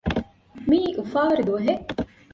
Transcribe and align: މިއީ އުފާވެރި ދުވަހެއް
މިއީ 0.69 0.89
އުފާވެރި 0.97 1.43
ދުވަހެއް 1.47 1.85